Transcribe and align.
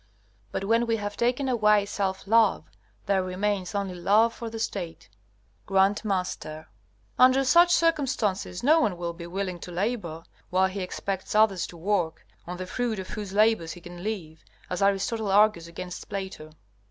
But 0.51 0.63
when 0.63 0.87
we 0.87 0.95
have 0.95 1.15
taken 1.15 1.47
away 1.47 1.85
self 1.85 2.25
love, 2.25 2.65
there 3.05 3.21
remains 3.21 3.75
only 3.75 3.93
love 3.93 4.33
for 4.33 4.49
the 4.49 4.57
State. 4.57 5.09
G.M. 5.69 6.23
Under 7.19 7.43
such 7.43 7.71
circumstances 7.71 8.63
no 8.63 8.79
one 8.79 8.97
will 8.97 9.13
be 9.13 9.27
willing 9.27 9.59
to 9.59 9.71
labor, 9.71 10.23
while 10.49 10.65
he 10.69 10.81
expects 10.81 11.35
others 11.35 11.67
to 11.67 11.77
work, 11.77 12.25
on 12.47 12.57
the 12.57 12.65
fruit 12.65 12.97
of 12.97 13.09
whose 13.09 13.31
labors 13.31 13.73
he 13.73 13.79
can 13.79 14.01
live, 14.01 14.43
as 14.71 14.81
Aristotle 14.81 15.29
argues 15.29 15.67
against 15.67 16.09
Plato. 16.09 16.49